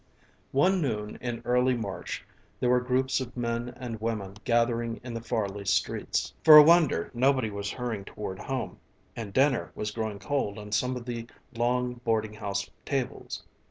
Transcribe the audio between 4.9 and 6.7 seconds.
in the Farley streets. For a